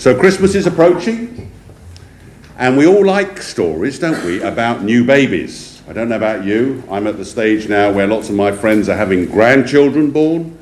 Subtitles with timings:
[0.00, 1.52] So Christmas is approaching,
[2.56, 5.82] and we all like stories, don't we, about new babies.
[5.86, 6.82] I don't know about you.
[6.90, 10.56] I'm at the stage now where lots of my friends are having grandchildren born,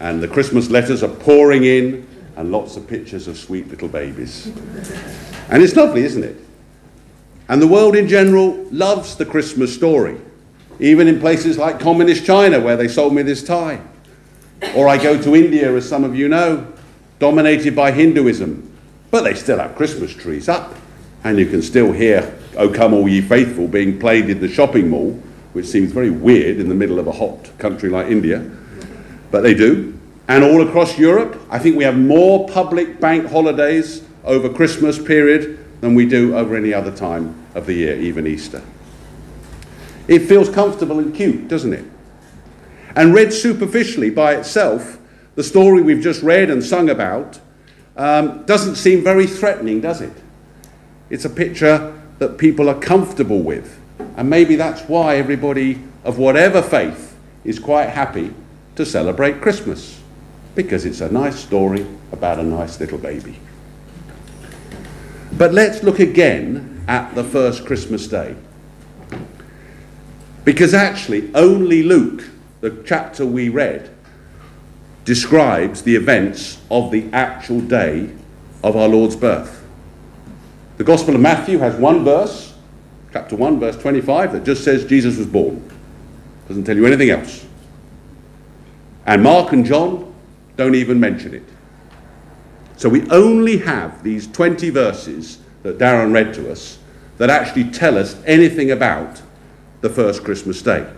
[0.00, 4.48] and the Christmas letters are pouring in, and lots of pictures of sweet little babies.
[5.48, 6.36] And it's lovely, isn't it?
[7.48, 10.20] And the world in general loves the Christmas story,
[10.78, 13.80] even in places like communist China, where they sold me this tie.
[14.76, 16.70] Or I go to India, as some of you know,
[17.18, 18.72] dominated by Hinduism,
[19.14, 20.74] but they still have Christmas trees up.
[21.22, 24.88] And you can still hear O Come All Ye Faithful being played in the shopping
[24.88, 25.12] mall,
[25.52, 28.40] which seems very weird in the middle of a hot country like India.
[29.30, 29.96] But they do.
[30.26, 35.64] And all across Europe, I think we have more public bank holidays over Christmas period
[35.80, 38.62] than we do over any other time of the year, even Easter.
[40.08, 41.84] It feels comfortable and cute, doesn't it?
[42.96, 44.98] And read superficially by itself,
[45.36, 47.38] the story we've just read and sung about
[47.96, 50.12] um, doesn't seem very threatening, does it?
[51.10, 53.80] It's a picture that people are comfortable with.
[54.16, 58.32] And maybe that's why everybody of whatever faith is quite happy
[58.76, 60.00] to celebrate Christmas,
[60.54, 63.38] because it's a nice story about a nice little baby.
[65.36, 68.36] But let's look again at the first Christmas day.
[70.44, 72.24] Because actually, only Luke,
[72.60, 73.93] the chapter we read,
[75.04, 78.10] describes the events of the actual day
[78.62, 79.62] of our Lord's birth.
[80.76, 82.54] The Gospel of Matthew has one verse,
[83.12, 85.70] chapter 1, verse 25, that just says Jesus was born.
[86.48, 87.46] Doesn't tell you anything else.
[89.06, 90.14] And Mark and John
[90.56, 91.44] don't even mention it.
[92.76, 96.78] So we only have these 20 verses that Darren read to us
[97.18, 99.22] that actually tell us anything about
[99.80, 100.90] the first Christmas day.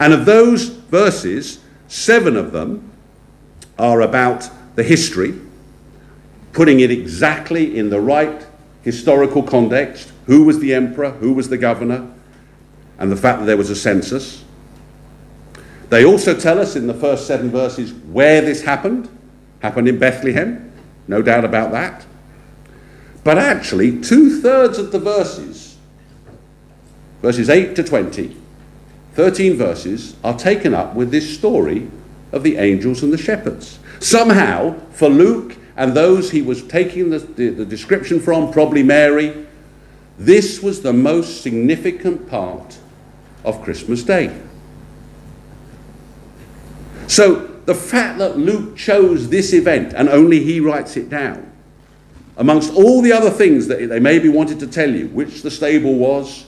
[0.00, 2.90] And of those verses, seven of them
[3.78, 5.34] are about the history,
[6.52, 8.46] putting it exactly in the right
[8.82, 12.10] historical context who was the emperor, who was the governor,
[12.98, 14.44] and the fact that there was a census.
[15.90, 19.08] They also tell us in the first seven verses where this happened.
[19.60, 20.72] Happened in Bethlehem,
[21.08, 22.04] no doubt about that.
[23.22, 25.78] But actually, two thirds of the verses,
[27.22, 28.36] verses 8 to 20,
[29.14, 31.88] 13 verses, are taken up with this story
[32.32, 33.78] of the angels and the shepherds.
[34.00, 39.46] Somehow, for Luke and those he was taking the, the, the description from, probably Mary,
[40.18, 42.78] this was the most significant part
[43.44, 44.36] of Christmas Day.
[47.06, 51.50] So, the fact that Luke chose this event and only he writes it down
[52.36, 55.94] amongst all the other things that they maybe wanted to tell you, which the stable
[55.94, 56.46] was,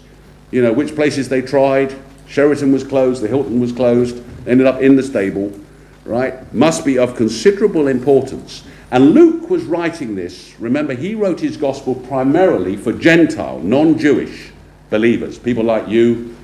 [0.50, 4.81] you know, which places they tried, Sheraton was closed, the Hilton was closed, ended up
[4.81, 5.53] in the stable,
[6.04, 8.64] right, must be of considerable importance.
[8.91, 14.53] And Luke was writing this, remember, he wrote his gospel primarily for Gentile, non Jewish
[14.91, 16.36] believers, people like you,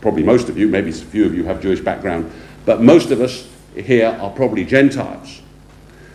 [0.00, 2.30] probably most of you, maybe a few of you have Jewish background,
[2.64, 5.42] but most of us here are probably Gentiles.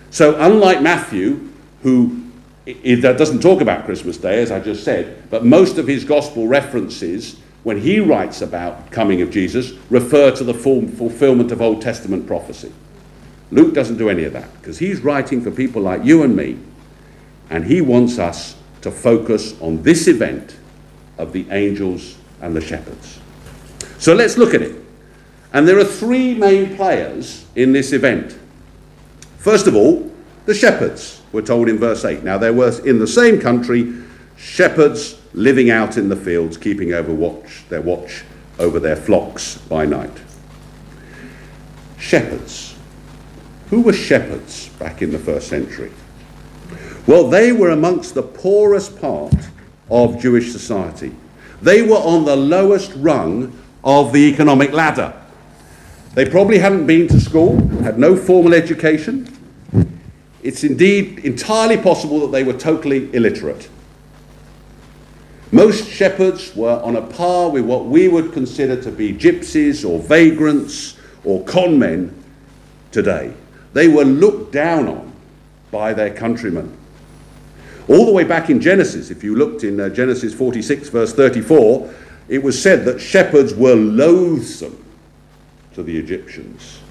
[0.09, 1.49] So, unlike Matthew,
[1.83, 2.23] who
[2.65, 6.47] it, doesn't talk about Christmas Day, as I just said, but most of his gospel
[6.47, 12.27] references, when he writes about coming of Jesus, refer to the fulfillment of Old Testament
[12.27, 12.71] prophecy.
[13.49, 16.59] Luke doesn't do any of that because he's writing for people like you and me,
[17.49, 20.55] and he wants us to focus on this event
[21.17, 23.19] of the angels and the shepherds.
[23.97, 24.79] So let's look at it.
[25.51, 28.37] And there are three main players in this event.
[29.39, 30.11] First of all,
[30.45, 32.23] the shepherds, we're told in verse 8.
[32.23, 33.91] Now, there were in the same country
[34.37, 38.23] shepherds living out in the fields, keeping over watch, their watch
[38.57, 40.21] over their flocks by night.
[41.97, 42.75] Shepherds.
[43.69, 45.91] Who were shepherds back in the first century?
[47.05, 49.35] Well, they were amongst the poorest part
[49.89, 51.13] of Jewish society.
[51.61, 55.13] They were on the lowest rung of the economic ladder.
[56.13, 59.35] They probably hadn't been to school, had no formal education,
[60.45, 63.67] it's indeed entirely possible that they were totally illiterate.
[65.55, 69.99] Most shepherds were on a par with what we would consider to be gypsies or
[69.99, 72.11] vagrants or conmen
[72.91, 73.33] today.
[73.71, 75.13] They were looked down on
[75.71, 76.77] by their countrymen.
[77.87, 81.89] All the way back in Genesis, if you looked in uh, Genesis 46, verse 34,
[82.27, 84.83] it was said that shepherds were loathsome
[85.73, 86.81] to the Egyptians.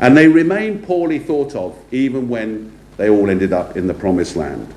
[0.00, 4.34] And they remained poorly thought of even when they all ended up in the promised
[4.34, 4.74] land.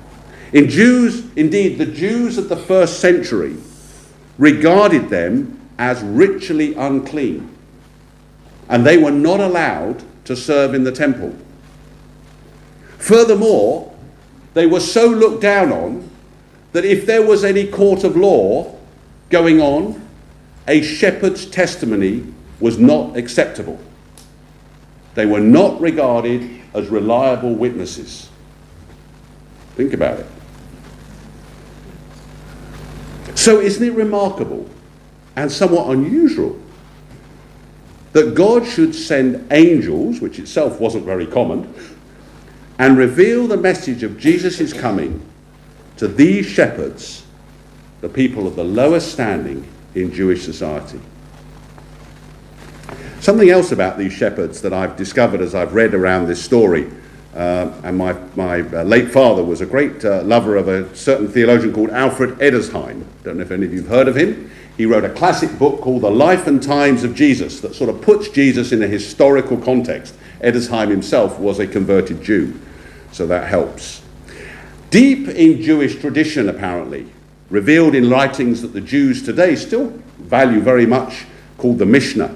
[0.52, 3.56] In Jews, indeed, the Jews of the first century
[4.38, 7.56] regarded them as ritually unclean,
[8.68, 11.36] and they were not allowed to serve in the temple.
[12.98, 13.94] Furthermore,
[14.54, 16.10] they were so looked down on
[16.72, 18.76] that if there was any court of law
[19.28, 20.06] going on,
[20.66, 22.24] a shepherd's testimony
[22.58, 23.80] was not acceptable.
[25.14, 28.28] They were not regarded as reliable witnesses.
[29.76, 30.26] Think about it.
[33.40, 34.68] So, isn't it remarkable
[35.34, 36.60] and somewhat unusual
[38.12, 41.72] that God should send angels, which itself wasn't very common,
[42.78, 45.26] and reveal the message of Jesus' coming
[45.96, 47.24] to these shepherds,
[48.02, 51.00] the people of the lowest standing in Jewish society?
[53.20, 56.90] Something else about these shepherds that I've discovered as I've read around this story,
[57.34, 61.72] and my, my uh, late father was a great uh, lover of a certain theologian
[61.72, 63.04] called Alfred Edersheim.
[63.22, 64.50] Don't know if any of you have heard of him.
[64.76, 68.00] He wrote a classic book called The Life and Times of Jesus that sort of
[68.00, 70.14] puts Jesus in a historical context.
[70.40, 72.58] Edersheim himself was a converted Jew,
[73.12, 74.02] so that helps.
[74.88, 77.06] Deep in Jewish tradition, apparently,
[77.50, 79.88] revealed in writings that the Jews today still
[80.18, 81.26] value very much,
[81.58, 82.34] called the Mishnah,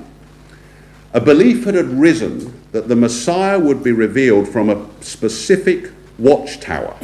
[1.14, 6.96] a belief had arisen that the Messiah would be revealed from a specific watchtower,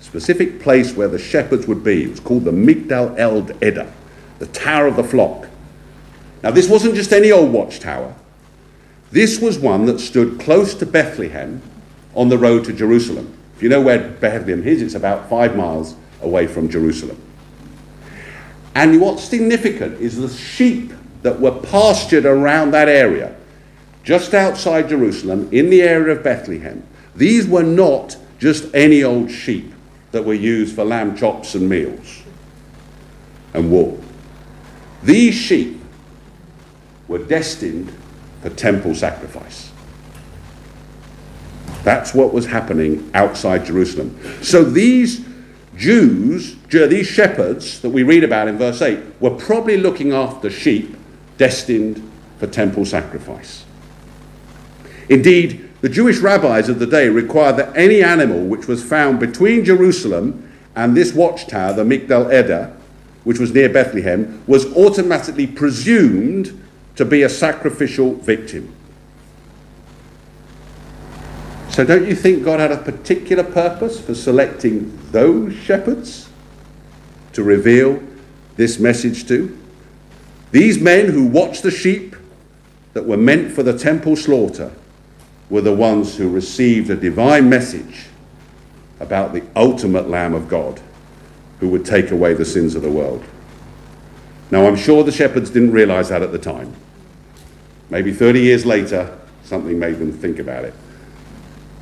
[0.00, 2.04] specific place where the shepherds would be.
[2.04, 3.92] It was called the Migdal El Eder,
[4.38, 5.48] the Tower of the Flock.
[6.42, 8.14] Now, this wasn't just any old watchtower.
[9.10, 11.62] This was one that stood close to Bethlehem
[12.14, 13.36] on the road to Jerusalem.
[13.56, 17.20] If you know where Bethlehem is, it's about five miles away from Jerusalem.
[18.74, 20.92] And what's significant is the sheep
[21.22, 23.34] that were pastured around that area,
[24.04, 26.86] just outside Jerusalem, in the area of Bethlehem,
[27.18, 29.72] these were not just any old sheep
[30.12, 32.22] that were used for lamb chops and meals
[33.52, 34.02] and wool.
[35.02, 35.80] These sheep
[37.08, 37.92] were destined
[38.42, 39.70] for temple sacrifice.
[41.82, 44.18] That's what was happening outside Jerusalem.
[44.42, 45.24] So these
[45.76, 50.96] Jews, these shepherds that we read about in verse 8, were probably looking after sheep
[51.36, 52.02] destined
[52.38, 53.64] for temple sacrifice.
[55.08, 59.64] Indeed, the Jewish rabbis of the day required that any animal which was found between
[59.64, 62.74] Jerusalem and this watchtower, the Migdal Eder,
[63.24, 66.60] which was near Bethlehem, was automatically presumed
[66.96, 68.74] to be a sacrificial victim.
[71.70, 76.28] So, don't you think God had a particular purpose for selecting those shepherds
[77.34, 78.02] to reveal
[78.56, 79.56] this message to?
[80.50, 82.16] These men who watched the sheep
[82.94, 84.72] that were meant for the temple slaughter
[85.50, 88.06] were the ones who received a divine message
[89.00, 90.80] about the ultimate Lamb of God
[91.60, 93.24] who would take away the sins of the world.
[94.50, 96.74] Now, I'm sure the shepherds didn't realize that at the time.
[97.90, 100.74] Maybe 30 years later, something made them think about it.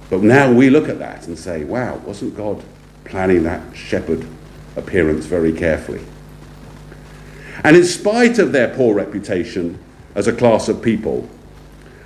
[0.09, 2.63] But now we look at that and say, wow, wasn't God
[3.05, 4.27] planning that shepherd
[4.77, 6.05] appearance very carefully?
[7.65, 9.79] And in spite of their poor reputation
[10.15, 11.29] as a class of people,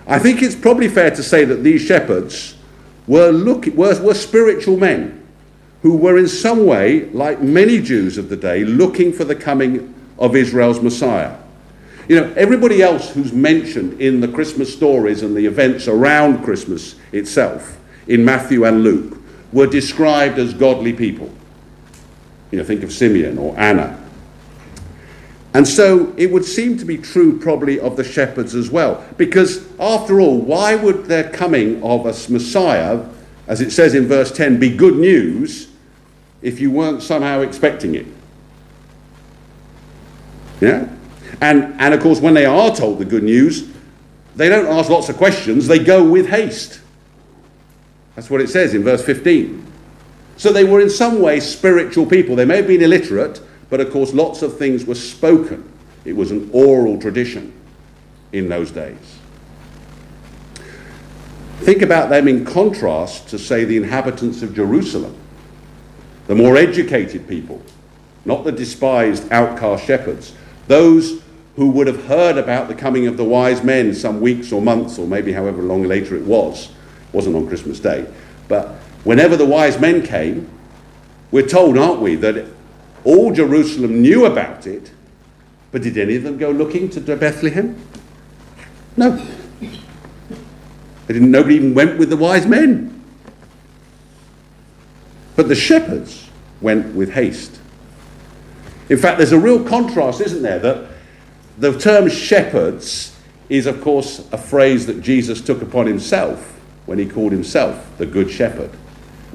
[0.06, 2.56] I think it's probably fair to say that these shepherds
[3.06, 5.26] were, look, were, were spiritual men
[5.82, 9.94] who were in some way, like many Jews of the day, looking for the coming
[10.18, 11.36] of Israel's Messiah.
[12.08, 16.96] You know, everybody else who's mentioned in the Christmas stories and the events around Christmas
[17.12, 19.18] itself, in Matthew and Luke,
[19.52, 21.30] were described as godly people.
[22.50, 23.99] You know, think of Simeon or Anna
[25.52, 29.04] and so it would seem to be true probably of the shepherds as well.
[29.16, 33.04] Because after all, why would their coming of a Messiah,
[33.48, 35.68] as it says in verse 10, be good news
[36.40, 38.06] if you weren't somehow expecting it?
[40.60, 40.88] Yeah?
[41.40, 43.68] And, and of course, when they are told the good news,
[44.36, 46.80] they don't ask lots of questions, they go with haste.
[48.14, 49.66] That's what it says in verse 15.
[50.36, 52.36] So they were in some way spiritual people.
[52.36, 53.40] They may have been illiterate,
[53.70, 55.66] but of course, lots of things were spoken.
[56.04, 57.52] It was an oral tradition
[58.32, 59.18] in those days.
[61.60, 65.14] Think about them in contrast to, say, the inhabitants of Jerusalem,
[66.26, 67.62] the more educated people,
[68.24, 70.34] not the despised outcast shepherds,
[70.68, 71.22] those
[71.56, 74.98] who would have heard about the coming of the wise men some weeks or months
[74.98, 76.66] or maybe however long later it was.
[76.68, 78.06] It wasn't on Christmas Day.
[78.48, 78.68] But
[79.04, 80.48] whenever the wise men came,
[81.30, 82.46] we're told, aren't we, that
[83.04, 84.90] all Jerusalem knew about it,
[85.72, 87.76] but did any of them go looking to Bethlehem?
[88.96, 89.16] No.
[89.60, 93.02] They didn't, nobody even went with the wise men.
[95.36, 96.28] But the shepherds
[96.60, 97.60] went with haste.
[98.88, 100.58] In fact, there's a real contrast, isn't there?
[100.58, 100.90] That
[101.58, 103.16] the term shepherds
[103.48, 108.06] is, of course, a phrase that Jesus took upon himself when he called himself the
[108.06, 108.70] Good Shepherd.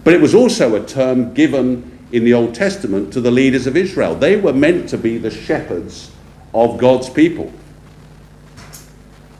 [0.03, 3.75] But it was also a term given in the Old Testament to the leaders of
[3.75, 4.15] Israel.
[4.15, 6.11] They were meant to be the shepherds
[6.53, 7.51] of God's people.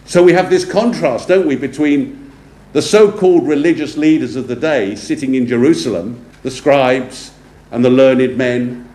[0.05, 2.31] So we have this contrast, don't we, between
[2.73, 7.31] the so called religious leaders of the day sitting in Jerusalem, the scribes
[7.71, 8.89] and the learned men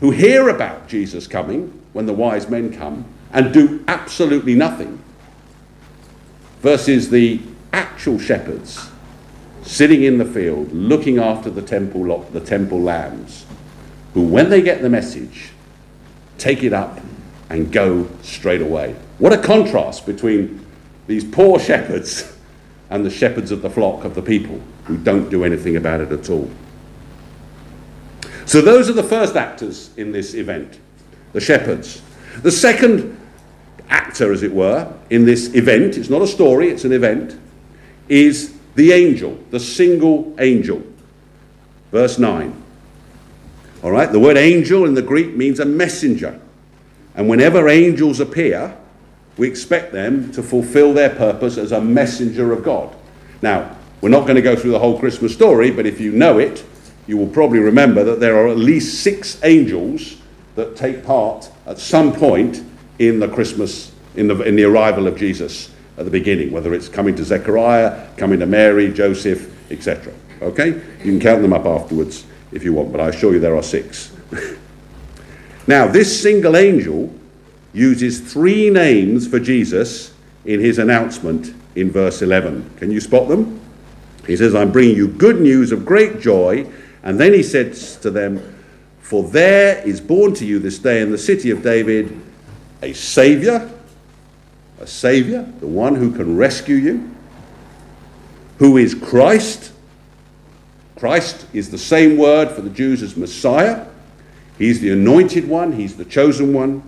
[0.00, 5.02] who hear about Jesus coming when the wise men come and do absolutely nothing,
[6.60, 7.40] versus the
[7.72, 8.90] actual shepherds
[9.64, 13.46] sitting in the field looking after the temple, the temple lambs,
[14.12, 15.50] who, when they get the message,
[16.38, 17.00] take it up
[17.50, 18.94] and go straight away.
[19.18, 20.64] What a contrast between
[21.06, 22.36] these poor shepherds
[22.90, 26.12] and the shepherds of the flock of the people who don't do anything about it
[26.12, 26.50] at all.
[28.46, 30.78] So, those are the first actors in this event
[31.32, 32.00] the shepherds.
[32.42, 33.20] The second
[33.88, 37.38] actor, as it were, in this event, it's not a story, it's an event,
[38.08, 40.82] is the angel, the single angel.
[41.92, 42.62] Verse 9.
[43.82, 46.40] All right, the word angel in the Greek means a messenger.
[47.14, 48.76] And whenever angels appear,
[49.36, 52.94] we expect them to fulfill their purpose as a messenger of God.
[53.42, 56.38] Now, we're not going to go through the whole Christmas story, but if you know
[56.38, 56.64] it,
[57.06, 60.16] you will probably remember that there are at least six angels
[60.54, 62.62] that take part at some point
[62.98, 66.88] in the Christmas, in the, in the arrival of Jesus at the beginning, whether it's
[66.88, 70.12] coming to Zechariah, coming to Mary, Joseph, etc.
[70.42, 70.68] Okay?
[70.68, 73.62] You can count them up afterwards if you want, but I assure you there are
[73.62, 74.12] six.
[75.66, 77.12] now, this single angel
[77.72, 80.12] uses three names for Jesus
[80.44, 82.70] in his announcement in verse 11.
[82.76, 83.60] Can you spot them?
[84.26, 86.66] He says, I'm bringing you good news of great joy.
[87.02, 88.56] And then he says to them,
[89.00, 92.20] For there is born to you this day in the city of David
[92.82, 93.70] a Saviour
[94.84, 97.10] a Savior, the one who can rescue you,
[98.58, 99.72] who is Christ.
[100.96, 103.86] Christ is the same word for the Jews as Messiah.
[104.58, 106.82] He's the anointed one, He's the chosen one,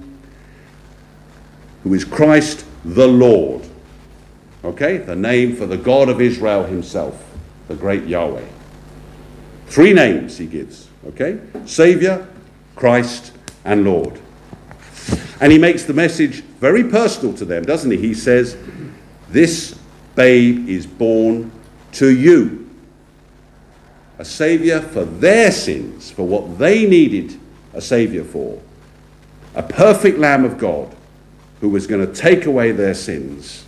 [1.84, 3.66] who is Christ the Lord.
[4.62, 4.98] Okay?
[4.98, 7.24] The name for the God of Israel Himself,
[7.66, 8.46] the great Yahweh.
[9.68, 10.88] Three names He gives.
[11.08, 11.40] Okay?
[11.64, 12.28] Savior,
[12.74, 13.32] Christ,
[13.64, 14.20] and Lord.
[15.40, 17.96] And he makes the message very personal to them, doesn't he?
[17.98, 18.56] He says,
[19.28, 19.78] This
[20.14, 21.52] babe is born
[21.92, 22.68] to you.
[24.18, 27.38] A Saviour for their sins, for what they needed
[27.74, 28.60] a Saviour for.
[29.54, 30.94] A perfect Lamb of God
[31.60, 33.64] who was going to take away their sins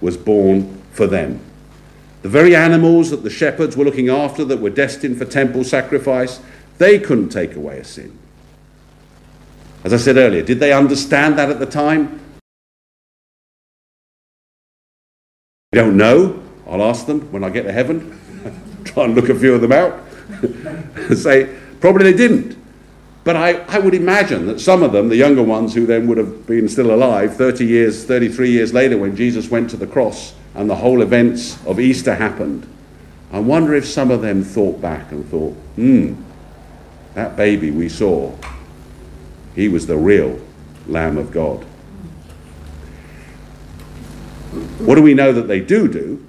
[0.00, 1.40] was born for them.
[2.22, 6.40] The very animals that the shepherds were looking after that were destined for temple sacrifice,
[6.78, 8.16] they couldn't take away a sin.
[9.84, 12.20] As I said earlier, did they understand that at the time?
[15.72, 16.42] I don't know.
[16.68, 18.18] I'll ask them when I get to heaven.
[18.84, 19.98] Try and look a few of them out.
[21.16, 22.56] Say, probably they didn't.
[23.24, 26.18] But I, I would imagine that some of them, the younger ones who then would
[26.18, 30.34] have been still alive 30 years, 33 years later when Jesus went to the cross
[30.54, 32.66] and the whole events of Easter happened,
[33.32, 36.14] I wonder if some of them thought back and thought, hmm,
[37.14, 38.36] that baby we saw
[39.54, 40.40] he was the real
[40.86, 41.64] Lamb of God.
[44.78, 46.24] What do we know that they do do?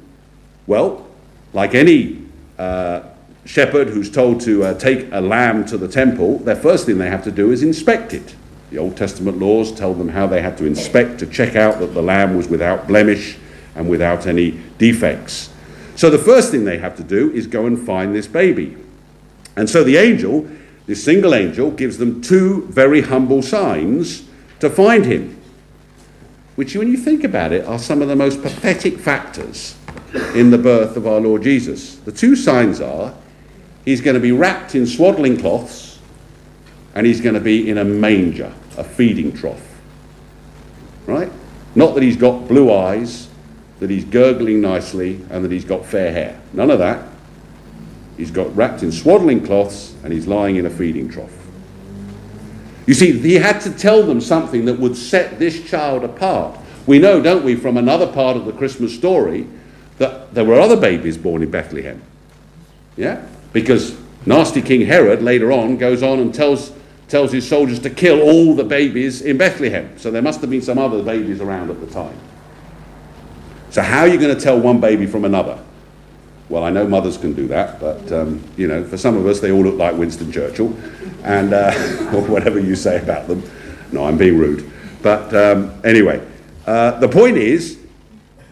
[0.68, 1.08] Well,
[1.54, 2.22] like any
[2.58, 3.02] uh,
[3.46, 7.10] shepherd who's told to uh, take a lamb to the temple, their first thing they
[7.10, 8.36] have to do is inspect it.
[8.72, 11.94] The Old Testament laws tell them how they had to inspect to check out that
[11.94, 13.38] the lamb was without blemish
[13.76, 15.50] and without any defects.
[15.96, 18.78] So the first thing they have to do is go and find this baby.
[19.56, 20.50] And so the angel
[20.86, 24.28] this single angel gives them two very humble signs
[24.60, 25.40] to find him,
[26.56, 29.76] which, when you think about it, are some of the most pathetic factors
[30.36, 31.96] in the birth of our Lord Jesus.
[31.96, 33.14] The two signs are
[33.86, 36.00] he's going to be wrapped in swaddling cloths
[36.96, 39.82] and he's going to be in a manger, a feeding trough.
[41.08, 41.32] Right?
[41.76, 43.28] Not that he's got blue eyes,
[43.80, 46.40] that he's gurgling nicely, and that he's got fair hair.
[46.54, 47.10] None of that.
[48.18, 51.32] He's got wrapped in swaddling cloths and he's lying in a feeding trough.
[52.86, 56.60] You see, he had to tell them something that would set this child apart.
[56.86, 59.48] We know, don't we, from another part of the Christmas story,
[60.00, 62.02] that there were other babies born in Bethlehem.
[62.98, 63.26] Yeah?
[63.54, 66.74] Because nasty King Herod later on goes on and tells,
[67.08, 69.98] tells his soldiers to kill all the babies in Bethlehem.
[69.98, 72.18] So there must have been some other babies around at the time.
[73.70, 75.60] So, how are you going to tell one baby from another?
[76.54, 79.40] Well, I know mothers can do that, but um, you know, for some of us,
[79.40, 80.78] they all look like Winston Churchill,
[81.24, 81.72] and uh,
[82.14, 83.42] or whatever you say about them.
[83.92, 84.72] No, I'm being rude.
[85.02, 86.24] But um, anyway,
[86.68, 87.80] uh, the point is,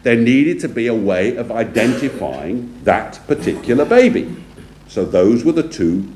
[0.01, 4.35] there needed to be a way of identifying that particular baby.
[4.87, 6.11] So those were the two,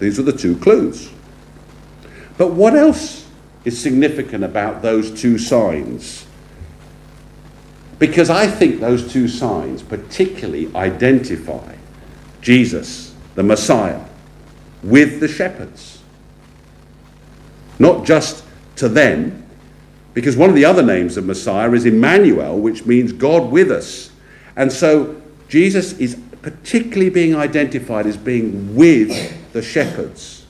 [0.00, 1.08] these were the two clues.
[2.36, 3.28] But what else
[3.64, 6.26] is significant about those two signs?
[8.06, 11.74] Because I think those two signs particularly identify
[12.42, 14.04] Jesus, the Messiah,
[14.82, 16.02] with the shepherds.
[17.78, 18.44] Not just
[18.76, 19.46] to them,
[20.12, 24.10] because one of the other names of Messiah is Emmanuel, which means God with us.
[24.54, 25.18] And so
[25.48, 30.44] Jesus is particularly being identified as being with the shepherds.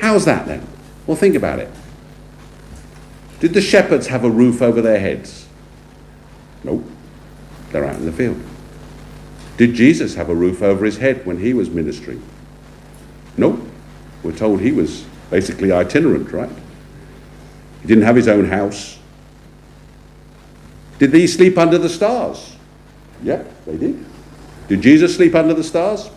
[0.00, 0.66] How's that then?
[1.06, 1.70] Well, think about it.
[3.38, 5.46] Did the shepherds have a roof over their heads?
[6.64, 6.84] Nope.
[7.70, 8.40] They're out in the field.
[9.56, 12.22] Did Jesus have a roof over his head when he was ministering?
[13.36, 13.60] Nope.
[14.22, 16.50] We're told he was basically itinerant, right?
[17.82, 18.98] He didn't have his own house.
[20.98, 22.56] Did these sleep under the stars?
[23.22, 24.04] Yep, they did.
[24.68, 26.10] Did Jesus sleep under the stars?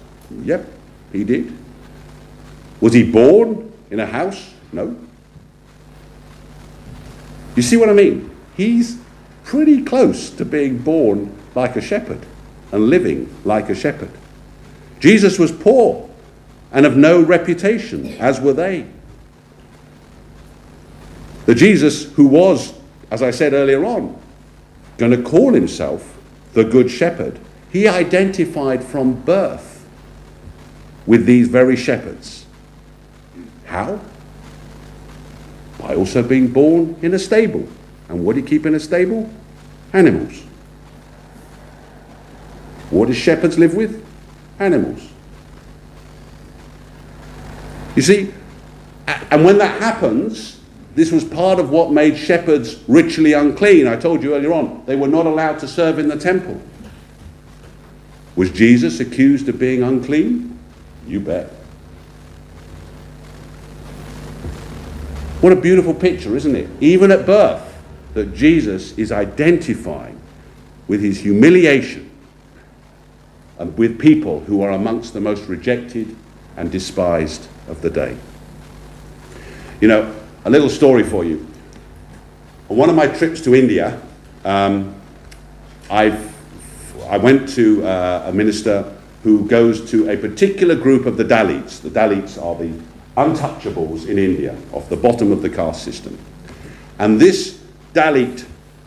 [0.44, 0.66] Yep,
[1.12, 1.58] he did.
[2.82, 4.54] Was he born in a house?
[4.72, 4.98] No.
[7.56, 8.36] You see what I mean?
[8.58, 8.98] He's
[9.44, 12.26] pretty close to being born like a shepherd
[12.72, 14.12] and living like a shepherd.
[15.00, 16.10] Jesus was poor
[16.72, 18.88] and of no reputation, as were they.
[21.46, 22.74] The Jesus who was,
[23.12, 24.20] as I said earlier on,
[24.98, 26.18] going to call himself
[26.54, 27.40] the Good Shepherd,
[27.72, 29.86] he identified from birth
[31.06, 32.46] with these very shepherds.
[33.66, 34.00] How?
[35.80, 37.68] By also being born in a stable.
[38.10, 39.30] And what do you keep in a stable?
[39.94, 40.44] Animals.
[42.90, 44.06] What do shepherds live with?
[44.60, 45.10] Animals.
[47.96, 48.34] You see,
[49.08, 50.60] and when that happens,
[50.96, 53.88] this was part of what made shepherds ritually unclean.
[53.88, 56.62] I told you earlier on, they were not allowed to serve in the temple.
[58.36, 60.58] Was Jesus accused of being unclean?
[61.08, 61.50] You bet.
[65.42, 66.70] What a beautiful picture, isn't it?
[66.80, 67.73] Even at birth,
[68.14, 70.20] that Jesus is identifying
[70.88, 72.10] with his humiliation
[73.58, 76.16] and with people who are amongst the most rejected
[76.58, 78.18] and despised of the day.
[79.82, 81.48] You know, a little story for you.
[82.70, 84.02] On one of my trips to India,
[84.46, 84.96] um,
[85.90, 86.34] I've,
[87.08, 91.82] I went to uh, a minister who goes to a particular group of the Dalits.
[91.82, 92.74] The Dalits are the
[93.16, 96.18] untouchables in India, off the bottom of the caste system.
[97.00, 97.63] And this
[97.94, 98.46] Dalit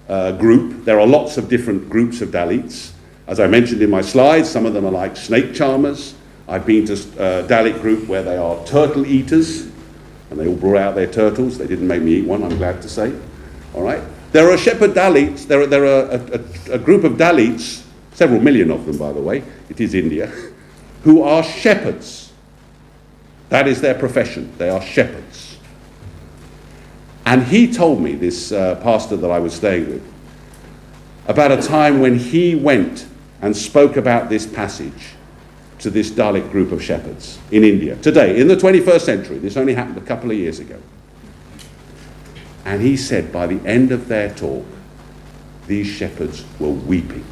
[0.08, 2.92] uh, group, there are lots of different groups of Dalits.
[3.26, 6.14] As I mentioned in my slides, some of them are like snake charmers.
[6.48, 9.62] I've been to a uh, Dalit group where they are turtle eaters
[10.30, 11.58] and they all brought out their turtles.
[11.58, 13.14] They didn't make me eat one, I'm glad to say.
[13.74, 14.02] All right?
[14.32, 16.40] There are shepherd Dalits, there are, there are a,
[16.70, 20.26] a, a group of Dalits, several million of them, by the way, it is India,
[21.04, 22.32] who are shepherds.
[23.48, 24.52] That is their profession.
[24.58, 25.45] They are shepherds.
[27.26, 30.12] And he told me, this uh, pastor that I was staying with,
[31.26, 33.06] about a time when he went
[33.42, 35.10] and spoke about this passage
[35.80, 39.38] to this Dalit group of shepherds in India today, in the 21st century.
[39.38, 40.80] This only happened a couple of years ago.
[42.64, 44.64] And he said by the end of their talk,
[45.66, 47.24] these shepherds were weeping.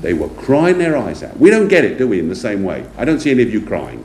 [0.00, 1.36] They were crying their eyes out.
[1.38, 2.86] We don't get it, do we, in the same way?
[2.96, 4.02] I don't see any of you crying,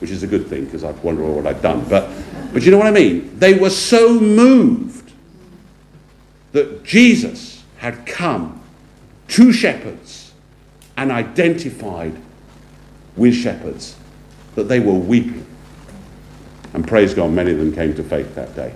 [0.00, 1.88] which is a good thing because I wonder what I've done.
[1.88, 2.10] But,
[2.56, 3.38] but you know what I mean?
[3.38, 5.12] They were so moved
[6.52, 8.62] that Jesus had come
[9.28, 10.32] to shepherds
[10.96, 12.18] and identified
[13.14, 13.94] with shepherds
[14.54, 15.44] that they were weeping.
[16.72, 18.72] And praise God, many of them came to faith that day.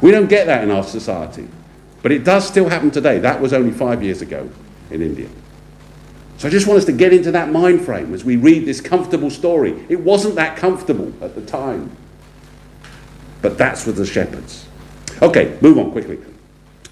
[0.00, 1.48] We don't get that in our society,
[2.02, 3.18] but it does still happen today.
[3.18, 4.48] That was only five years ago
[4.92, 5.28] in India.
[6.38, 8.80] So I just want us to get into that mind frame as we read this
[8.80, 9.84] comfortable story.
[9.88, 11.96] It wasn't that comfortable at the time,
[13.42, 14.66] but that's with the shepherds.
[15.22, 16.18] Okay, move on quickly.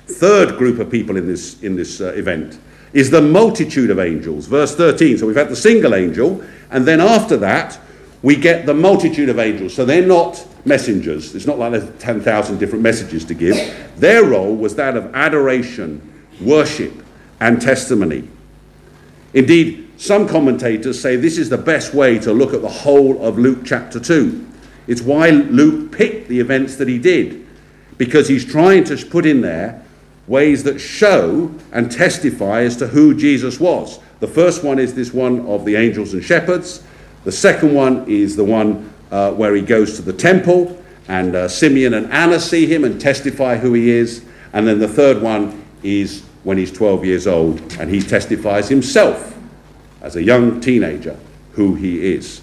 [0.07, 2.59] Third group of people in this, in this uh, event
[2.93, 4.47] is the multitude of angels.
[4.47, 5.19] Verse 13.
[5.19, 7.79] So we've had the single angel, and then after that,
[8.23, 9.75] we get the multitude of angels.
[9.75, 11.35] So they're not messengers.
[11.35, 13.57] It's not like there's 10,000 different messages to give.
[13.97, 16.93] Their role was that of adoration, worship,
[17.41, 18.29] and testimony.
[19.35, 23.39] Indeed, some commentators say this is the best way to look at the whole of
[23.39, 24.48] Luke chapter 2.
[24.89, 27.47] It's why Luke picked the events that he did,
[27.99, 29.85] because he's trying to put in there
[30.27, 34.01] ways that show and testify as to who Jesus was.
[34.21, 36.83] The first one is this one of the angels and shepherds.
[37.25, 41.49] The second one is the one uh, where he goes to the temple and uh,
[41.49, 44.25] Simeon and Anna see him and testify who he is.
[44.53, 49.37] And then the third one is when he's 12 years old and he testifies himself
[50.03, 51.19] as a young teenager,
[51.53, 52.43] who he is.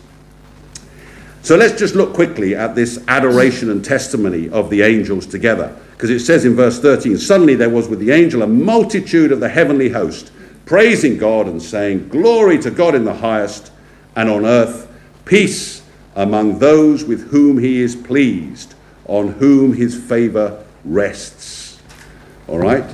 [1.45, 5.77] So let's just look quickly at this adoration and testimony of the angels together.
[5.91, 9.39] Because it says in verse 13 Suddenly there was with the angel a multitude of
[9.39, 10.31] the heavenly host,
[10.65, 13.71] praising God and saying, Glory to God in the highest,
[14.15, 14.91] and on earth
[15.25, 15.84] peace
[16.15, 18.73] among those with whom he is pleased,
[19.05, 21.79] on whom his favor rests.
[22.47, 22.86] All right?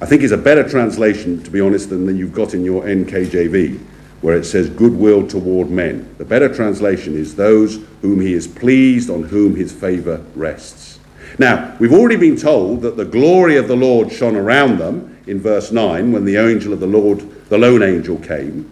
[0.00, 3.78] I think it's a better translation, to be honest, than you've got in your NKJV,
[4.26, 6.12] where it says goodwill toward men.
[6.18, 10.98] The better translation is those whom he is pleased, on whom his favor rests.
[11.38, 15.38] Now, we've already been told that the glory of the Lord shone around them in
[15.40, 18.68] verse 9 when the angel of the Lord, the lone angel, came.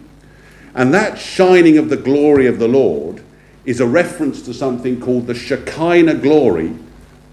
[0.73, 3.23] And that shining of the glory of the Lord
[3.63, 6.75] is a reference to something called the Shekinah glory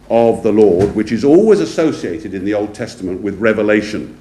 [0.09, 4.17] of the Lord, which is always associated in the Old Testament with revelation.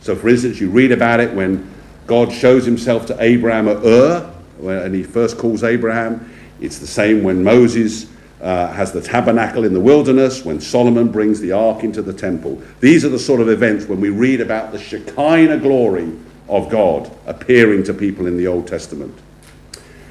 [0.00, 1.78] So, for instance, you read about it when
[2.10, 6.28] God shows himself to Abraham at Ur, and he first calls Abraham.
[6.60, 11.38] It's the same when Moses uh, has the tabernacle in the wilderness, when Solomon brings
[11.38, 12.60] the ark into the temple.
[12.80, 16.12] These are the sort of events when we read about the Shekinah glory
[16.48, 19.16] of God appearing to people in the Old Testament.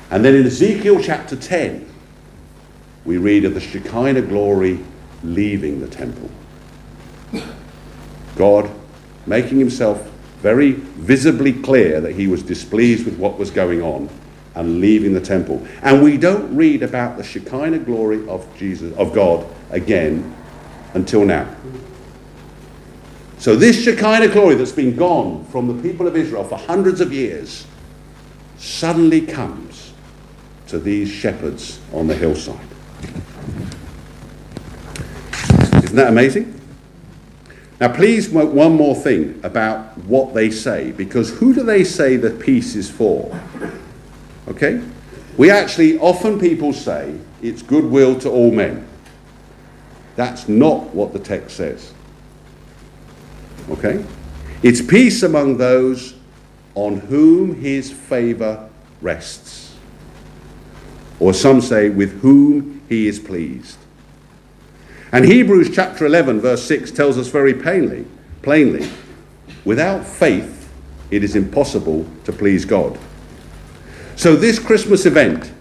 [0.10, 1.86] And then in Ezekiel chapter 10,
[3.04, 4.80] we read of the Shekinah glory
[5.22, 6.32] leaving the temple.
[8.38, 8.72] God
[9.26, 10.09] making himself
[10.42, 14.10] very visibly clear that he was displeased with what was going on
[14.56, 15.66] and leaving the temple.
[15.82, 20.36] And we don't read about the Shekinah glory of Jesus of God again
[20.94, 21.54] until now.
[23.38, 27.14] So this Shekinah glory that's been gone from the people of Israel for hundreds of
[27.14, 27.66] years
[28.58, 29.94] suddenly comes
[30.68, 32.60] to these shepherds on the hillside.
[35.84, 36.59] Isn't that amazing?
[37.80, 42.18] Now, please note one more thing about what they say, because who do they say
[42.18, 43.40] the peace is for?
[44.50, 44.84] Okay?
[45.38, 48.86] We actually, often people say it's goodwill to all men.
[50.18, 51.94] That's not what the text says.
[53.70, 54.04] Okay?
[54.62, 56.16] It's peace among those
[56.76, 58.70] on whom his favor
[59.02, 59.74] rests.
[61.22, 63.79] Or some say, with whom he is pleased.
[65.12, 68.06] And Hebrews chapter 11, verse 6 tells us very plainly,
[68.44, 68.90] plainly,
[69.66, 70.72] without faith,
[71.10, 72.98] it is impossible to please God.
[74.16, 75.52] So, this Christmas event,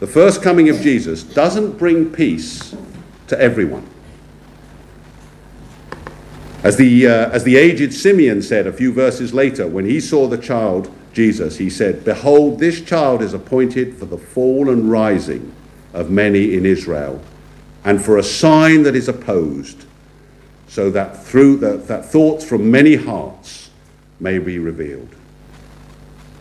[0.00, 2.74] the first coming of Jesus, doesn't bring peace
[3.28, 3.88] to everyone.
[6.64, 10.26] As the, uh, as the aged Simeon said a few verses later, when he saw
[10.26, 15.54] the child Jesus, he said, Behold, this child is appointed for the fall and rising
[15.92, 17.22] of many in Israel
[17.84, 19.84] and for a sign that is opposed,
[20.68, 23.70] so that through the, that thoughts from many hearts
[24.20, 25.08] may be revealed.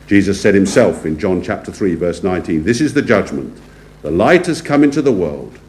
[0.07, 3.59] Jesus said himself in John chapter 3 verse 19, this is the judgment.
[4.01, 5.59] The light has come into the world,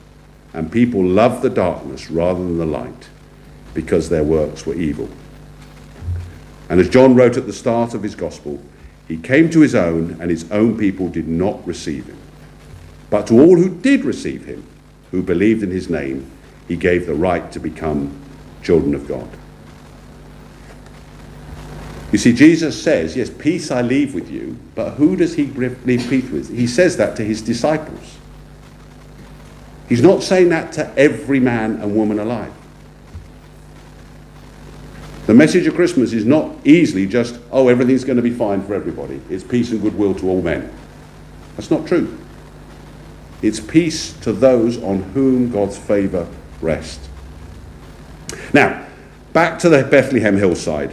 [0.53, 3.09] and people love the darkness rather than the light,
[3.75, 5.09] because their works were evil.
[6.69, 8.63] And as John wrote at the start of his gospel,
[9.09, 12.19] he came to his own, and his own people did not receive him.
[13.11, 14.65] But to all who did receive him,
[15.11, 16.31] who believed in his name,
[16.69, 18.17] he gave the right to become
[18.63, 19.29] children of God.
[22.13, 26.09] You see, Jesus says, Yes, peace I leave with you, but who does he leave
[26.09, 26.55] peace with?
[26.55, 28.19] He says that to his disciples.
[29.89, 32.53] He's not saying that to every man and woman alive.
[35.27, 38.75] The message of Christmas is not easily just, oh, everything's going to be fine for
[38.75, 39.21] everybody.
[39.31, 40.73] It's peace and goodwill to all men.
[41.57, 42.19] That's not true.
[43.43, 46.29] It's peace to those on whom God's favour
[46.61, 47.09] rests.
[48.53, 48.87] Now,
[49.33, 50.93] back to the Bethlehem hillside,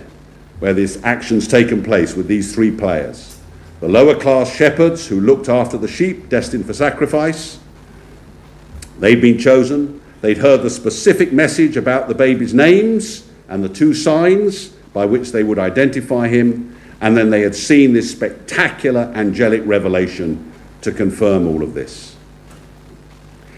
[0.60, 3.40] where this action's taken place with these three players.
[3.80, 7.60] The lower class shepherds who looked after the sheep destined for sacrifice.
[9.00, 10.02] They'd been chosen.
[10.22, 15.32] They'd heard the specific message about the baby's names and the two signs by which
[15.32, 16.76] they would identify him.
[17.02, 22.17] And then they had seen this spectacular angelic revelation to confirm all of this.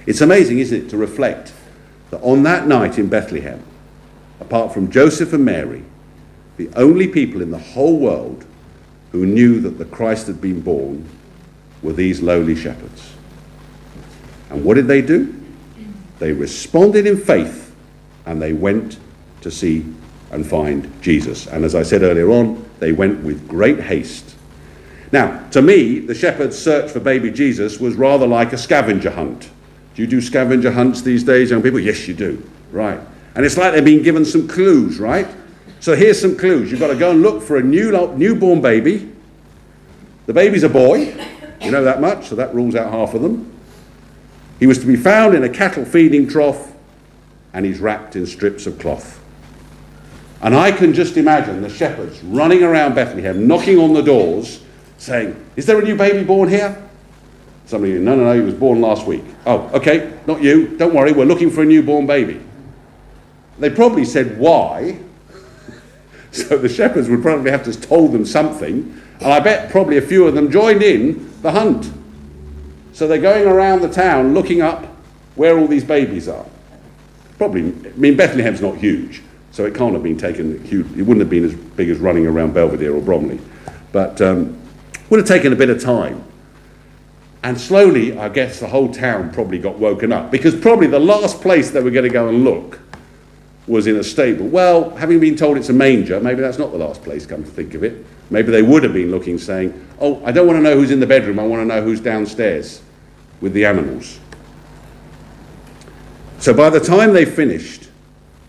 [0.10, 1.54] It's amazing, isn't it, to reflect
[2.10, 3.64] that on that night in Bethlehem,
[4.40, 5.84] apart from Joseph and Mary,
[6.58, 8.44] the only people in the whole world
[9.12, 11.08] who knew that the Christ had been born
[11.84, 13.14] were these lowly shepherds.
[14.50, 15.32] And what did they do?
[16.18, 17.72] They responded in faith
[18.26, 18.98] and they went
[19.42, 19.86] to see
[20.32, 21.46] and find Jesus.
[21.46, 24.36] And as I said earlier on, they went with great haste.
[25.12, 29.52] Now, to me, the shepherd's search for baby Jesus was rather like a scavenger hunt.
[30.00, 31.78] Do you do scavenger hunts these days, young people?
[31.78, 32.42] Yes, you do.
[32.72, 33.02] Right.
[33.36, 35.28] And it's like they've been given some clues, right?
[35.82, 36.72] So here's some clues.
[36.72, 39.12] You've got to go and look for a new, newborn baby.
[40.26, 41.14] The baby's a boy.
[41.60, 43.54] You know that much, so that rules out half of them.
[44.58, 46.72] He was to be found in a cattle feeding trough,
[47.52, 49.22] and he's wrapped in strips of cloth.
[50.42, 54.64] And I can just imagine the shepherds running around Bethlehem, knocking on the doors,
[54.98, 56.89] saying, Is there a new baby born here?
[57.70, 59.24] Somebody, no, no, no, he was born last week.
[59.46, 60.76] Oh, okay, not you.
[60.78, 62.42] Don't worry, we're looking for a newborn baby.
[63.60, 64.98] They probably said why.
[66.32, 69.00] so the shepherds would probably have to have told them something.
[69.20, 71.94] And I bet probably a few of them joined in the hunt.
[72.92, 74.86] So they're going around the town looking up
[75.36, 76.48] where all these babies are.
[77.38, 80.88] Probably, I mean, Bethlehem's not huge, so it can't have been taken huge.
[80.98, 83.40] It wouldn't have been as big as running around Belvedere or Bromley.
[83.92, 84.60] But um,
[85.12, 86.24] would have taken a bit of time.
[87.42, 91.42] And slowly, I guess the whole town probably got woken up because probably the last
[91.42, 92.80] place they were going to go and look
[93.66, 94.48] was in a stable.
[94.48, 97.50] Well, having been told it's a manger, maybe that's not the last place, come to
[97.50, 98.06] think of it.
[98.30, 101.00] Maybe they would have been looking, saying, Oh, I don't want to know who's in
[101.00, 102.82] the bedroom, I want to know who's downstairs
[103.42, 104.20] with the animals.
[106.40, 107.90] So by the time they finished,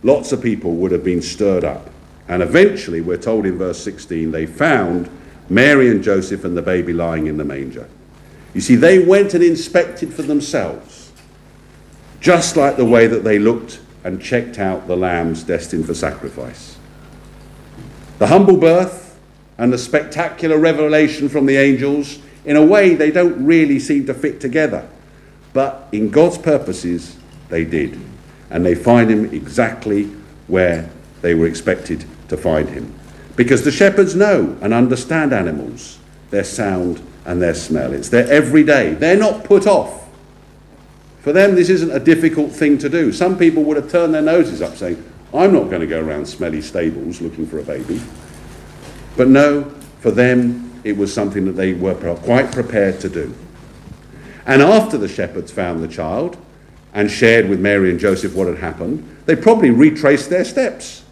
[0.03, 1.91] lots of people would have been stirred up.
[2.29, 5.11] And eventually, we're told in verse 16, they found
[5.49, 7.89] Mary and Joseph and the baby lying in the manger.
[8.55, 11.13] You see, they went and inspected for themselves,
[12.21, 16.77] just like the way that they looked and checked out the lambs destined for sacrifice.
[18.19, 19.19] The humble birth
[19.59, 24.15] and the spectacular revelation from the angels, in a way, they don't really seem to
[24.15, 24.89] fit together.
[25.53, 27.17] But in God's purposes,
[27.49, 28.01] they did.
[28.51, 30.05] And they find him exactly
[30.47, 32.99] where they were expected to find him.
[33.37, 35.99] Because the shepherds know and understand animals,
[36.31, 37.93] their sound and their smell.
[37.93, 38.95] It's their everyday.
[38.95, 40.09] They're not put off.
[41.21, 43.13] For them, this isn't a difficult thing to do.
[43.13, 45.05] Some people would have turned their noses up saying,
[45.35, 48.01] I'm not going to go around smelly stables looking for a baby.
[49.17, 49.65] But no,
[50.01, 53.35] for them, it was something that they were quite prepared to do.
[54.47, 56.39] And after the shepherds found the child
[56.95, 61.05] and shared with Mary and Joseph what had happened, they probably retraced their steps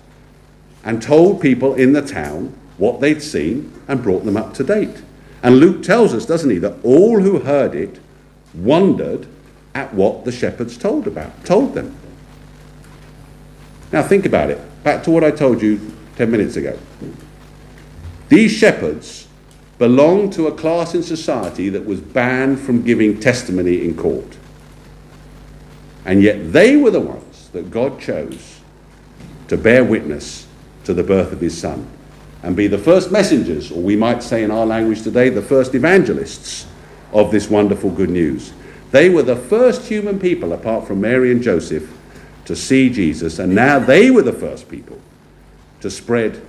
[0.85, 5.03] and told people in the town what they'd seen and brought them up to date.
[5.42, 8.01] And Luke tells us, doesn't he, that all who heard it
[8.55, 9.27] wondered
[9.74, 11.94] at what the shepherds told about, told them.
[13.92, 14.61] Now think about it.
[14.83, 15.81] Back to what I told you
[16.16, 16.79] 10 minutes ago.
[18.29, 19.29] These shepherds
[19.79, 24.37] belonged to a class in society that was banned from giving testimony in court.
[26.05, 28.61] And yet they were the ones that God chose
[29.46, 30.46] to bear witness
[30.85, 31.88] to the birth of his son
[32.42, 35.74] and be the first messengers, or we might say in our language today, the first
[35.74, 36.66] evangelists
[37.12, 38.53] of this wonderful good news.
[38.90, 41.92] They were the first human people, apart from Mary and Joseph,
[42.44, 44.98] to see Jesus, and now they were the first people
[45.81, 46.40] to spread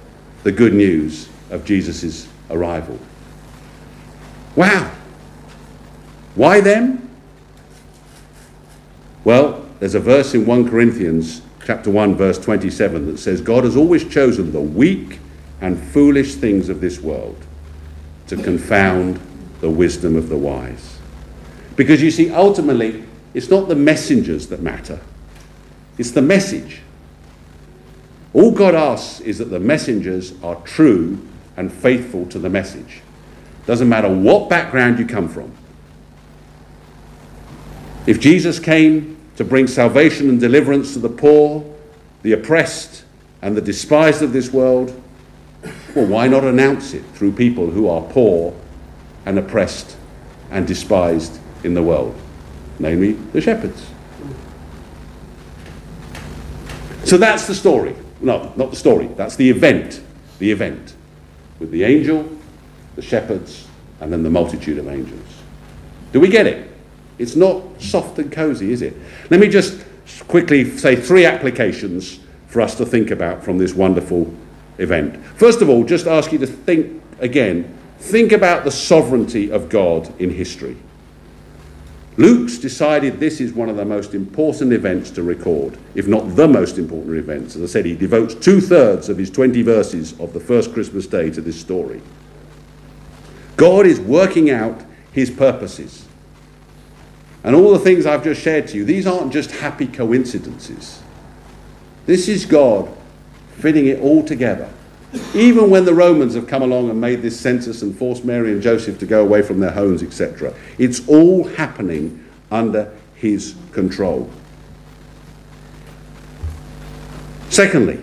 [0.43, 2.97] the good news of Jesus' arrival.
[4.55, 4.91] Wow!
[6.35, 7.09] Why them?
[9.23, 13.75] Well, there's a verse in 1 Corinthians chapter 1 verse 27 that says God has
[13.75, 15.18] always chosen the weak
[15.61, 17.37] and foolish things of this world
[18.27, 19.19] to confound
[19.61, 20.99] the wisdom of the wise.
[21.75, 24.99] Because you see, ultimately, it's not the messengers that matter,
[25.97, 26.81] it's the message.
[28.33, 31.25] All God asks is that the messengers are true
[31.57, 33.01] and faithful to the message.
[33.65, 35.51] Doesn't matter what background you come from.
[38.05, 41.65] If Jesus came to bring salvation and deliverance to the poor,
[42.23, 43.03] the oppressed,
[43.41, 45.01] and the despised of this world,
[45.95, 48.53] well, why not announce it through people who are poor
[49.25, 49.97] and oppressed
[50.51, 52.15] and despised in the world,
[52.79, 53.85] namely the shepherds?
[57.03, 57.95] So that's the story.
[58.21, 59.07] No, not the story.
[59.07, 60.01] That's the event.
[60.39, 60.95] The event.
[61.59, 62.29] With the angel,
[62.95, 63.67] the shepherds,
[63.99, 65.27] and then the multitude of angels.
[66.11, 66.71] Do we get it?
[67.17, 68.95] It's not soft and cozy, is it?
[69.29, 69.83] Let me just
[70.27, 74.33] quickly say three applications for us to think about from this wonderful
[74.79, 75.23] event.
[75.35, 80.13] First of all, just ask you to think again, think about the sovereignty of God
[80.19, 80.77] in history.
[82.17, 86.47] Luke's decided this is one of the most important events to record, if not the
[86.47, 87.55] most important event.
[87.55, 91.07] As I said, he devotes two thirds of his 20 verses of the first Christmas
[91.07, 92.01] day to this story.
[93.55, 94.81] God is working out
[95.13, 96.05] his purposes.
[97.43, 101.01] And all the things I've just shared to you, these aren't just happy coincidences.
[102.05, 102.93] This is God
[103.59, 104.69] fitting it all together.
[105.33, 108.61] Even when the Romans have come along and made this census and forced Mary and
[108.61, 114.29] Joseph to go away from their homes, etc., it's all happening under his control.
[117.49, 117.99] Secondly,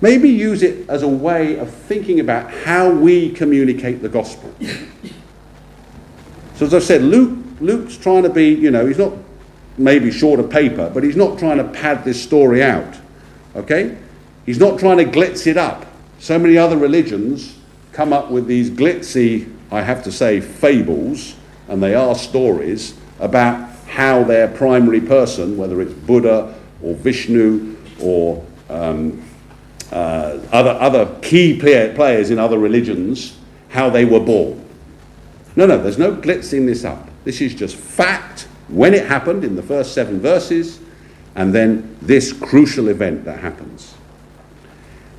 [0.00, 4.54] Maybe use it as a way of thinking about how we communicate the gospel.
[6.54, 9.12] So, as I've said, Luke, Luke's trying to be, you know, he's not
[9.76, 12.96] maybe short of paper, but he's not trying to pad this story out.
[13.56, 13.96] Okay?
[14.46, 15.86] He's not trying to glitz it up.
[16.18, 17.58] So many other religions
[17.92, 21.34] come up with these glitzy, I have to say, fables,
[21.68, 28.44] and they are stories about how their primary person, whether it's Buddha or Vishnu or
[28.68, 29.22] um,
[29.90, 33.36] uh, other, other key play- players in other religions,
[33.70, 34.64] how they were born.
[35.56, 37.08] No, no, there's no glitzing this up.
[37.24, 40.78] This is just fact when it happened in the first seven verses,
[41.38, 43.94] and then this crucial event that happens.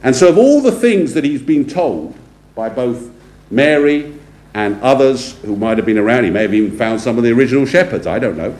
[0.03, 2.13] And so, of all the things that he's been told
[2.55, 3.10] by both
[3.49, 4.13] Mary
[4.53, 7.32] and others who might have been around, he may have even found some of the
[7.32, 8.53] original shepherds, I don't know.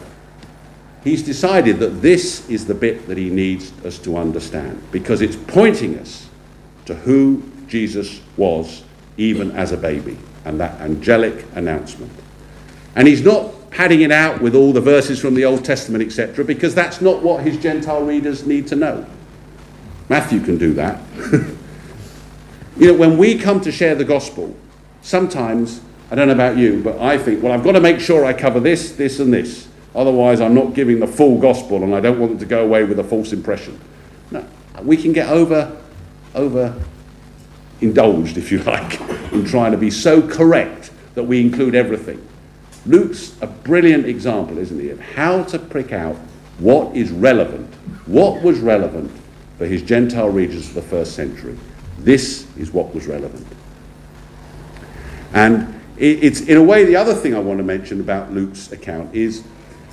[1.04, 5.36] He's decided that this is the bit that he needs us to understand because it's
[5.36, 6.30] pointing us
[6.86, 8.84] to who Jesus was
[9.17, 12.12] even as a baby and that angelic announcement.
[12.95, 16.44] And he's not padding it out with all the verses from the Old Testament, etc.,
[16.44, 19.06] because that's not what his Gentile readers need to know.
[20.10, 21.02] Matthew can do that.
[22.78, 24.56] you know, when we come to share the gospel,
[25.02, 28.26] sometimes, I don't know about you, but I think, well, I've got to make sure
[28.26, 29.68] I cover this, this, and this.
[29.96, 32.84] Otherwise, I'm not giving the full gospel and I don't want them to go away
[32.84, 33.80] with a false impression.
[34.32, 34.46] No,
[34.82, 35.78] we can get over,
[36.36, 36.80] over
[37.82, 39.00] indulged, if you like,
[39.32, 42.26] in trying to be so correct that we include everything.
[42.86, 46.15] Luke's a brilliant example, isn't he, of how to prick out
[46.60, 47.74] what is relevant,
[48.06, 49.12] what was relevant
[49.58, 51.58] for his Gentile readers of the first century.
[52.00, 53.46] This is what was relevant.
[55.34, 59.13] And it's in a way the other thing I want to mention about Luke's account
[59.13, 59.44] is,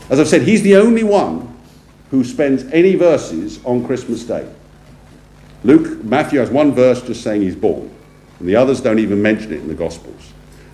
[0.08, 1.56] as I've said, he's the only one
[2.10, 4.48] who spends any verses on Christmas Day.
[5.64, 7.92] Luke, Matthew has one verse just saying he's born,
[8.38, 10.32] and the others don't even mention it in the Gospels.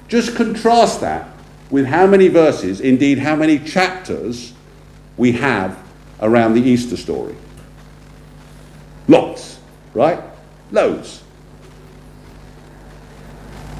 [0.08, 1.31] Just contrast that
[1.72, 4.52] with how many verses, indeed, how many chapters
[5.16, 5.82] we have
[6.20, 7.34] around the Easter story.
[9.08, 9.58] Lots,
[9.94, 10.22] right?
[10.70, 11.22] Loads.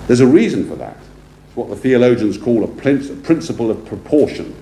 [0.06, 0.96] There's a reason for that.
[1.46, 4.56] It's what the theologians call a principle of proportion.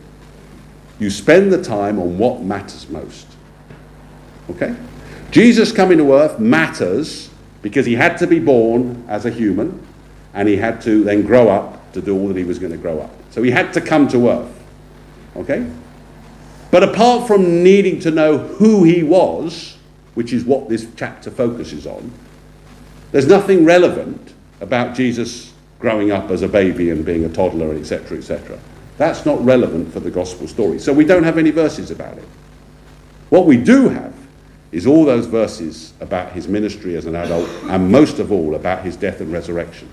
[0.99, 3.29] You spend the time on what matters most.
[4.51, 4.77] Okay?
[5.31, 7.31] Jesus coming to earth matters
[7.63, 9.87] because he had to be born as a human
[10.35, 12.79] and he had to then grow up to do all that he was going to
[12.79, 13.11] grow up.
[13.31, 14.65] So he had to come to earth.
[15.37, 15.71] Okay?
[16.71, 19.77] But apart from needing to know who he was,
[20.15, 22.13] which is what this chapter focuses on,
[23.13, 28.19] there's nothing relevant about Jesus growing up as a baby and being a toddler, etc.,
[28.19, 28.59] etc.
[28.99, 30.79] That's not relevant for the gospel story.
[30.79, 32.29] So we don't have any verses about it.
[33.31, 34.15] What we do have
[34.73, 38.85] is all those verses about his ministry as an adult, and most of all about
[38.85, 39.89] his death and resurrection.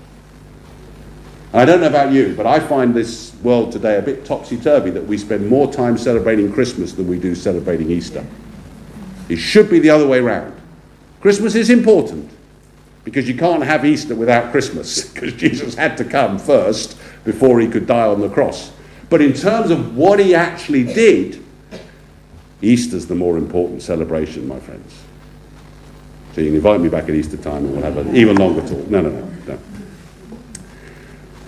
[1.52, 4.90] I don't know about you, but I find this world today a bit topsy turvy
[4.90, 8.24] that we spend more time celebrating Christmas than we do celebrating Easter.
[9.28, 10.54] It should be the other way around.
[11.20, 12.30] Christmas is important
[13.04, 17.68] because you can't have Easter without Christmas because Jesus had to come first before he
[17.68, 18.72] could die on the cross.
[19.08, 21.42] But in terms of what he actually did,
[22.60, 24.94] Easter's the more important celebration, my friends.
[26.34, 28.60] So you can invite me back at Easter time and we'll have an even longer
[28.60, 28.86] talk.
[28.88, 29.58] No, no, no, no.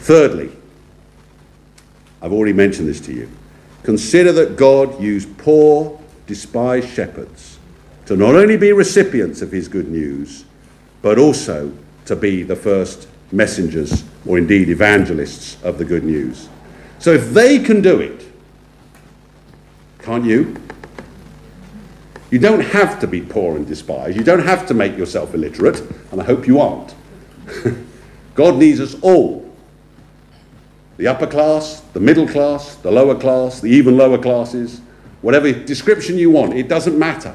[0.01, 0.51] Thirdly,
[2.23, 3.31] I've already mentioned this to you.
[3.83, 7.59] Consider that God used poor, despised shepherds
[8.07, 10.45] to not only be recipients of his good news,
[11.03, 11.73] but also
[12.07, 16.49] to be the first messengers or indeed evangelists of the good news.
[16.99, 18.27] So if they can do it,
[20.01, 20.57] can't you?
[22.31, 24.17] You don't have to be poor and despised.
[24.17, 26.95] You don't have to make yourself illiterate, and I hope you aren't.
[28.35, 29.50] God needs us all
[31.01, 34.83] the upper class, the middle class, the lower class, the even lower classes,
[35.23, 37.35] whatever description you want, it doesn't matter.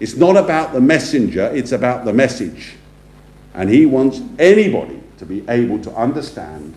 [0.00, 2.76] It's not about the messenger, it's about the message.
[3.52, 6.74] And he wants anybody to be able to understand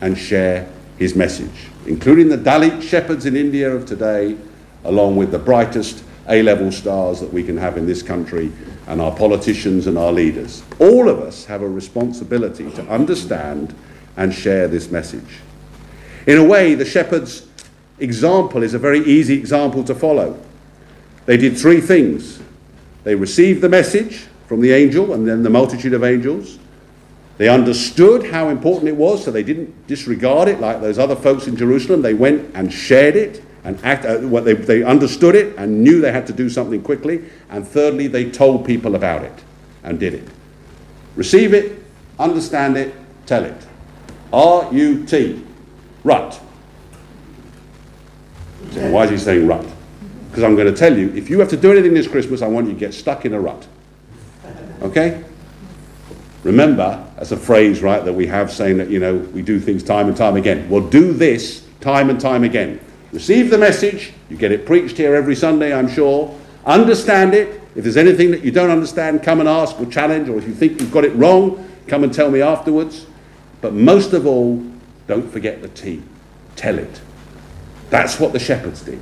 [0.00, 0.66] and share
[0.96, 4.38] his message, including the Dalit shepherds in India of today,
[4.84, 8.50] along with the brightest A level stars that we can have in this country,
[8.86, 10.62] and our politicians and our leaders.
[10.78, 13.74] All of us have a responsibility to understand
[14.16, 15.40] and share this message.
[16.26, 17.46] In a way, the shepherd's
[17.98, 20.38] example is a very easy example to follow.
[21.26, 22.40] They did three things
[23.04, 26.58] they received the message from the angel and then the multitude of angels.
[27.36, 31.46] They understood how important it was, so they didn't disregard it like those other folks
[31.46, 32.00] in Jerusalem.
[32.00, 36.12] They went and shared it and act, uh, they, they understood it and knew they
[36.12, 37.24] had to do something quickly.
[37.50, 39.44] And thirdly, they told people about it.
[39.82, 40.26] and did it.
[41.14, 41.78] Receive it,
[42.18, 42.94] understand it,
[43.26, 43.66] tell it.
[44.34, 45.42] R U T.
[46.02, 46.40] Rut.
[48.72, 49.64] So why is he saying rut?
[50.28, 52.48] Because I'm going to tell you, if you have to do anything this Christmas, I
[52.48, 53.66] want you to get stuck in a rut.
[54.82, 55.22] Okay?
[56.42, 59.82] Remember, that's a phrase, right, that we have saying that, you know, we do things
[59.82, 60.68] time and time again.
[60.68, 62.80] Well, do this time and time again.
[63.12, 64.12] Receive the message.
[64.28, 66.36] You get it preached here every Sunday, I'm sure.
[66.66, 67.62] Understand it.
[67.76, 70.54] If there's anything that you don't understand, come and ask or challenge, or if you
[70.54, 73.06] think you've got it wrong, come and tell me afterwards.
[73.64, 74.62] But most of all,
[75.06, 76.02] don't forget the T.
[76.54, 77.00] Tell it.
[77.88, 79.00] That's what the shepherds did.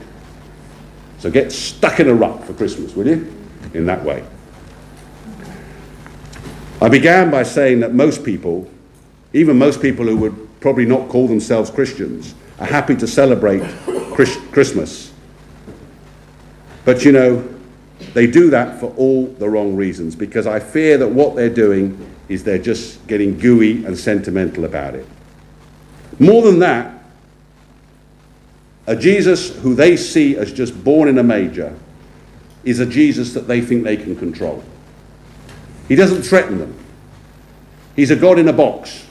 [1.19, 3.35] So get stuck in a rut for Christmas, will you?
[3.75, 4.23] In that way.
[6.81, 8.71] I began by saying that most people,
[9.33, 13.65] even most people who would probably not call themselves Christians, are happy to celebrate
[14.15, 15.13] Christmas.
[16.85, 17.53] But you know,
[18.15, 21.99] they do that for all the wrong reasons because I fear that what they're doing
[22.33, 25.07] is they're just getting gooey and sentimental about it.
[26.19, 27.03] More than that,
[28.87, 31.77] a Jesus who they see as just born in a manger
[32.65, 34.63] is a Jesus that they think they can control.
[35.89, 36.77] He doesn't threaten them.
[37.97, 39.07] He's a God in a box,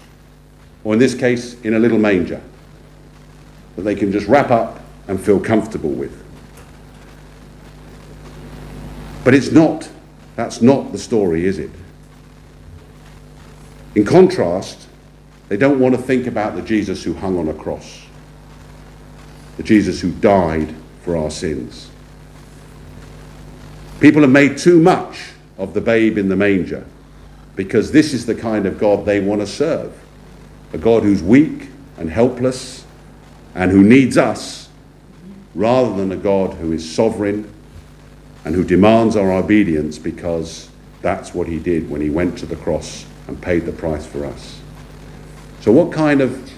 [0.84, 2.42] or in this case, in a little manger,
[3.76, 6.18] that they can just wrap up and feel comfortable with.
[9.24, 9.88] But it's not,
[10.36, 11.70] that's not the story, is it?
[13.96, 14.88] In contrast,
[15.50, 18.06] they don't want to think about the Jesus who hung on a cross,
[19.58, 20.74] the Jesus who died
[21.04, 21.90] for our sins.
[24.00, 26.86] People have made too much of the babe in the manger
[27.56, 29.94] because this is the kind of God they want to serve
[30.74, 31.68] a God who's weak
[31.98, 32.86] and helpless
[33.54, 34.70] and who needs us
[35.54, 37.52] rather than a God who is sovereign
[38.46, 40.70] and who demands our obedience because
[41.02, 44.26] that's what he did when he went to the cross and paid the price for
[44.26, 44.60] us.
[45.62, 46.52] So, what kind of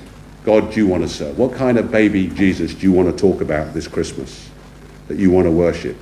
[0.43, 1.37] God do you want to serve?
[1.37, 4.49] What kind of baby Jesus do you want to talk about this Christmas
[5.07, 5.95] that you want to worship?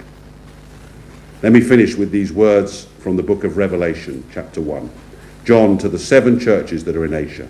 [1.43, 4.89] Let me finish with these words from the book of Revelation, chapter 1.
[5.43, 7.49] John to the seven churches that are in Asia.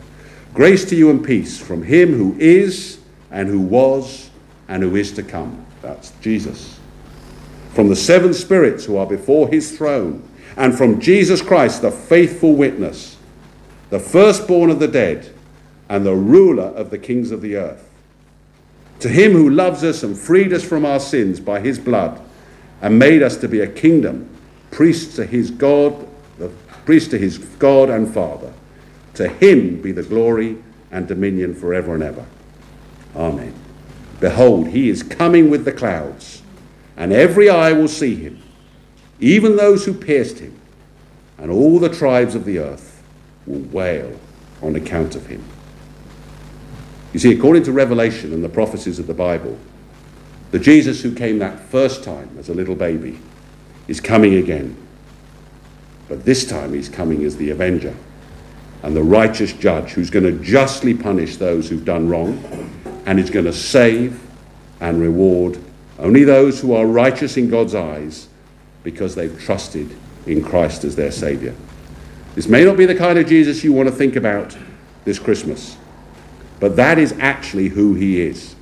[0.56, 3.00] Grace to you and peace from him who is,
[3.30, 4.32] and who was,
[4.68, 5.64] and who is to come.
[5.84, 6.80] That's Jesus.
[7.74, 12.56] From the seven spirits who are before his throne, and from Jesus Christ, the faithful
[12.56, 13.11] witness,
[13.92, 15.32] the firstborn of the dead,
[15.90, 17.88] and the ruler of the kings of the earth.
[19.02, 22.20] To him who loves us and freed us from our sins by his blood,
[22.82, 24.30] and made us to be a kingdom
[24.72, 26.48] priests to his God, the
[26.86, 28.54] priest to his God and Father.
[29.16, 30.58] To him be the glory
[30.90, 32.26] and dominion forever and ever.
[33.14, 33.54] Amen.
[34.22, 36.42] Behold, he is coming with the clouds,
[36.96, 38.42] and every eye will see him,
[39.20, 40.58] even those who pierced him,
[41.38, 42.91] and all the tribes of the earth
[43.46, 44.20] will wail
[44.62, 45.44] on account of him.
[47.14, 49.58] You see, according to Revelation and the prophecies of the Bible,
[50.52, 53.20] the Jesus who came that first time as a little baby
[53.88, 54.76] is coming again.
[56.08, 57.96] But this time he's coming as the avenger
[58.84, 62.44] and the righteous judge who's going to justly punish those who've done wrong
[63.06, 64.22] and is going to save
[64.80, 65.58] and reward
[66.02, 68.28] only those who are righteous in God's eyes
[68.84, 71.54] because they've trusted in Christ as their Saviour.
[72.36, 74.58] This may not be the kind of Jesus you want to think about
[75.04, 75.78] this Christmas,
[76.60, 78.56] but that is actually who he is.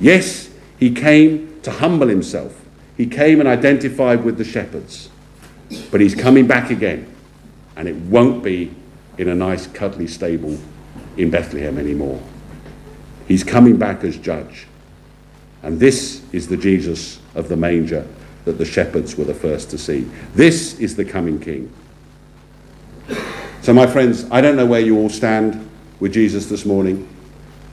[0.00, 2.64] Yes, he came to humble himself
[2.96, 5.10] he came and identified with the shepherds.
[5.90, 7.12] But he's coming back again.
[7.76, 8.72] And it won't be
[9.18, 10.58] in a nice, cuddly stable
[11.16, 12.22] in Bethlehem anymore.
[13.26, 14.66] He's coming back as judge.
[15.62, 18.06] And this is the Jesus of the manger
[18.44, 20.02] that the shepherds were the first to see.
[20.34, 21.72] This is the coming king.
[23.64, 27.08] So, my friends, I don't know where you all stand with Jesus this morning.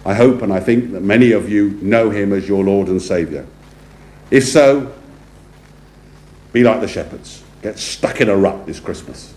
[0.06, 3.02] I hope and I think that many of you know him as your Lord and
[3.02, 3.46] Saviour.
[4.30, 4.96] If so,
[6.54, 7.44] be like the shepherds.
[7.62, 9.34] Get stuck in a rut this Christmas.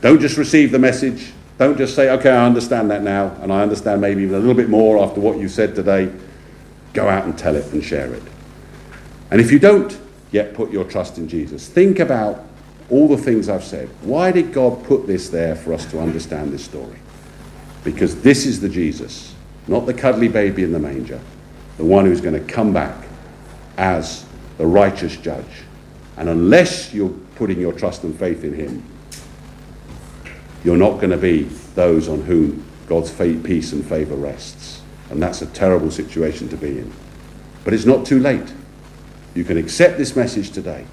[0.00, 1.30] Don't just receive the message.
[1.56, 4.54] Don't just say, okay, I understand that now, and I understand maybe even a little
[4.54, 6.12] bit more after what you said today.
[6.94, 8.24] Go out and tell it and share it.
[9.30, 9.96] And if you don't
[10.32, 12.44] yet put your trust in Jesus, think about
[12.90, 13.88] all the things I've said.
[14.02, 16.98] Why did God put this there for us to understand this story?
[17.84, 19.34] Because this is the Jesus,
[19.66, 21.20] not the cuddly baby in the manger,
[21.76, 23.06] the one who's going to come back
[23.78, 24.26] as
[24.58, 25.64] the righteous judge
[26.20, 28.84] and unless you're putting your trust and faith in Him,
[30.62, 34.82] you're not going to be those on whom God's peace and favour rests.
[35.08, 36.92] And that's a terrible situation to be in.
[37.64, 38.52] But it's not too late.
[39.34, 40.84] You can accept this message today.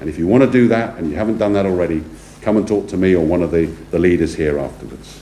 [0.00, 2.04] And if you want to do that and you haven't done that already,
[2.40, 5.20] come and talk to me or one of the, the leaders here afterwards.